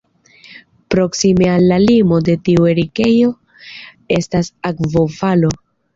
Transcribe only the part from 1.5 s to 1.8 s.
al la